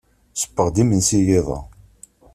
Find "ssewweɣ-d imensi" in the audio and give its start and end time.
0.33-1.15